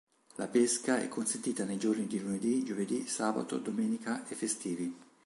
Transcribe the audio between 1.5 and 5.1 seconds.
nei giorni di lunedì, giovedì, sabato, domenica e festivi.